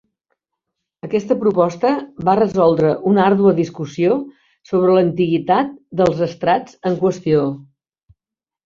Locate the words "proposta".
1.43-1.91